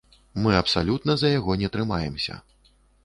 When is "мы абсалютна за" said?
0.45-1.29